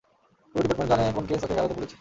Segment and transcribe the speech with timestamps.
[0.55, 1.89] পুরো ডিপার্টমেন্ট জানে কোন কেস ওকে গরাদে পুরেছে।